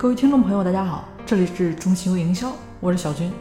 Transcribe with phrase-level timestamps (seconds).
[0.00, 3.32] 各位听众朋友，大家好，这里是中心微营销，我是小军。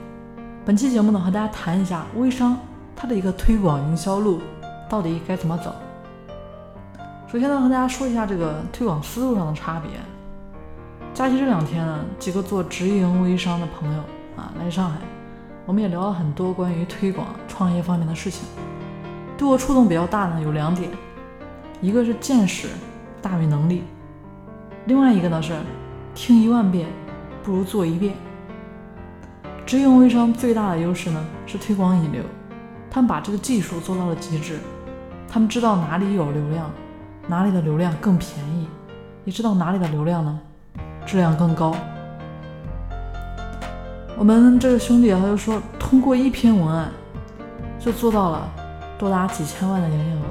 [0.66, 2.58] 本期节目呢，和大家谈一下微商
[2.96, 4.40] 它的一个推广营销路
[4.90, 5.72] 到底该怎么走。
[7.32, 9.92] 首先呢，和大家说一下这个推广思路上的差别。
[11.14, 14.00] 假期这两天呢，几个做直营微商的朋友
[14.36, 14.98] 啊来上海，
[15.68, 18.48] 我们也聊了很多关于推广创业方面的事情。
[19.38, 20.90] 对我触动比较大呢有两点，
[21.82, 22.68] 一个是见识
[23.22, 23.84] 大于能力，
[24.86, 25.54] 另外一个呢是
[26.18, 26.88] 听一万遍
[27.44, 28.16] 不如做一遍。
[29.68, 32.24] 直营微商最大的优势呢是推广引流，
[32.90, 34.58] 他们把这个技术做到了极致，
[35.30, 36.72] 他们知道哪里有流量，
[37.28, 38.68] 哪里的流量更便宜，
[39.26, 40.40] 也知道哪里的流量呢
[41.06, 41.76] 质量更高。
[44.18, 46.90] 我们这个兄弟，他就说通过一篇文案
[47.80, 48.52] 就做到了。
[48.98, 50.22] 多达几千万的营业额，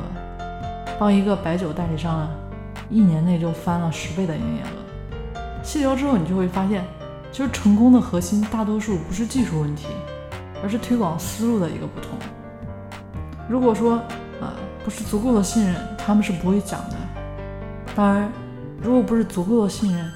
[0.99, 2.29] 帮一个白酒代理商啊，
[2.91, 4.86] 一年内就翻了十倍的营业额。
[5.67, 6.85] 细聊之后，你就会发现，
[7.33, 9.89] 其实成功的核心大多数不是技术问题，
[10.63, 12.11] 而是推广思路的一个不同。
[13.49, 13.97] 如果说
[14.41, 16.95] 啊，不是足够的信任，他们是不会讲的。
[17.97, 18.31] 当然，
[18.81, 20.09] 如果不是足够的信任，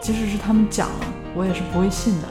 [0.00, 2.28] 即使是他们讲了，我也是不会信的，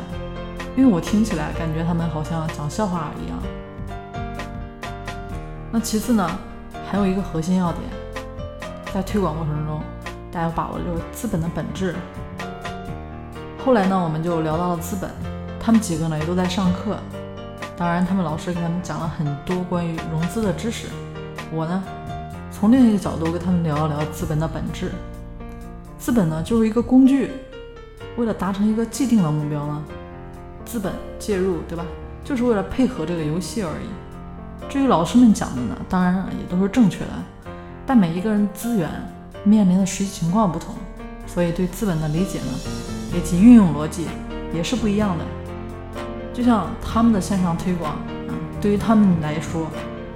[0.77, 3.38] 因为我听起来感觉他们好像讲笑话一样。
[5.73, 6.25] 那其次呢，
[6.89, 7.83] 还有一个核心要点，
[8.94, 9.81] 在推广过程中，
[10.31, 11.94] 大家要把握就是资本的本质。
[13.64, 15.09] 后来呢，我们就聊到了资本，
[15.59, 16.98] 他们几个呢也都在上课，
[17.78, 20.88] 当然他们老师给他们讲了很多关于融资的知识。
[21.52, 21.84] 我呢，
[22.52, 24.92] 从另一个角度跟他们聊一聊资本的本质。
[26.00, 27.30] 资本呢就是一个工具，
[28.17, 29.84] 为了达成一个既定的目标呢，
[30.66, 31.86] 资本介入，对吧？
[32.23, 34.67] 就是为了配合这个游戏而已。
[34.67, 37.12] 至于老师们讲的呢，当然也都是正确的，
[37.86, 38.89] 但每一个人资源
[39.44, 40.73] 面临的实际情况不同，
[41.28, 42.48] 所以对资本的理解呢，
[43.14, 44.08] 以及运用逻辑
[44.54, 45.26] 也是不一样的。
[46.34, 47.99] 就像他们的线上推广，啊，
[48.61, 49.67] 对于他们来说，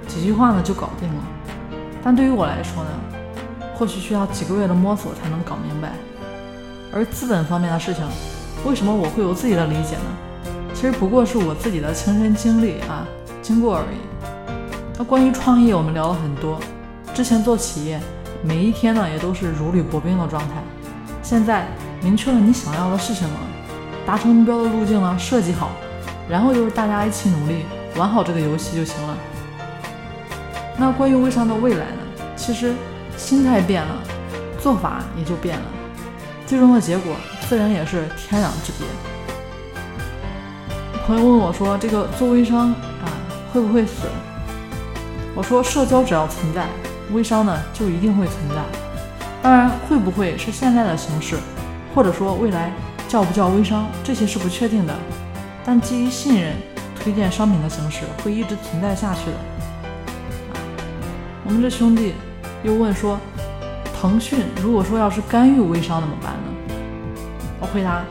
[0.08, 1.22] 几句话呢就搞定了，
[2.02, 2.90] 但对于我来说呢，
[3.74, 5.92] 或许需要几个月的摸索才能搞明白。
[6.92, 8.02] 而资本方面的事情，
[8.64, 10.52] 为什么我会有自己的理解呢？
[10.72, 13.06] 其实不过是我自己的亲身经历啊，
[13.42, 13.96] 经过而已。
[14.98, 16.58] 那关于创业，我们聊了很多。
[17.12, 18.00] 之前做企业，
[18.42, 20.62] 每一天呢也都是如履薄冰的状态。
[21.22, 21.66] 现在
[22.02, 23.36] 明确了你想要的是什么，
[24.06, 25.70] 达成目标的路径呢设计好，
[26.28, 27.64] 然后就是大家一起努力
[27.96, 29.16] 玩好这个游戏就行了。
[30.76, 32.02] 那关于微商的未来呢？
[32.36, 32.74] 其实
[33.16, 33.96] 心态变了，
[34.60, 35.64] 做法也就变了，
[36.46, 37.16] 最终的结果
[37.48, 38.86] 自然也是天壤之别。
[41.06, 43.08] 朋友问我说：“这个做微商啊，
[43.52, 44.08] 会不会死？”
[45.34, 46.66] 我说，社交只要存在，
[47.12, 48.56] 微商呢就一定会存在。
[49.42, 51.36] 当然，会不会是现在的形式，
[51.96, 52.70] 或者说未来
[53.08, 54.94] 叫不叫微商，这些是不确定的。
[55.64, 56.54] 但基于信任，
[57.00, 59.36] 推荐商品的形式会一直存在下去的。
[61.46, 62.12] 我们这兄弟
[62.62, 63.18] 又问说，
[63.98, 66.74] 腾讯如果说要是干预微商怎么办呢？
[67.62, 68.04] 我回答，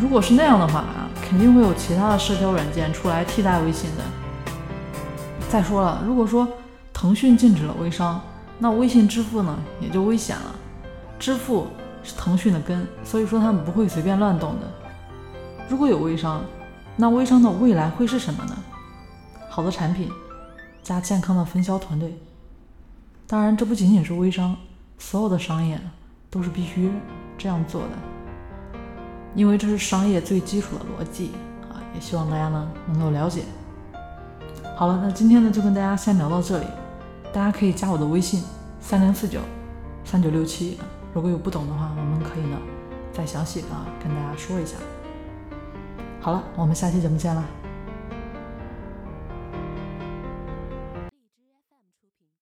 [0.00, 4.02] 如果是那样的话啊，肯定会有其他的社交软件出来替代微信的。
[5.50, 6.48] 再说了，如果说
[6.94, 8.18] 腾讯禁止了微商，
[8.58, 10.54] 那微信支付呢也就危险了。
[11.18, 11.68] 支付
[12.02, 14.70] 是腾讯的根，所以说他们不会随便乱动的。
[15.68, 16.42] 如果有微商，
[16.96, 18.56] 那微商的未来会是什么呢？
[19.48, 20.10] 好的产品
[20.82, 22.18] 加健康的分销团队。
[23.26, 24.56] 当然，这不仅仅是微商，
[24.98, 25.80] 所有的商业
[26.28, 26.90] 都是必须
[27.38, 27.88] 这样做的，
[29.34, 31.30] 因为这是商业最基础的逻辑
[31.62, 31.80] 啊。
[31.94, 33.42] 也希望大家呢能够了解。
[34.76, 36.66] 好了，那今天呢就跟大家先聊到这里，
[37.32, 38.42] 大家可以加我的微信
[38.80, 39.40] 三零四九
[40.04, 40.78] 三九六七，
[41.14, 42.58] 如果有不懂的话，我们可以呢
[43.12, 43.68] 再详细的
[44.02, 44.76] 跟大家说一下。
[46.20, 47.61] 好了，我们下期节目见了。